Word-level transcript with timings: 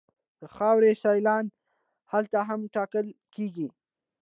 د 0.39 0.41
خاورې 0.55 0.91
سیلان 1.03 1.45
حالت 2.11 2.33
هم 2.49 2.61
ټاکل 2.75 3.05
کیږي 3.35 3.67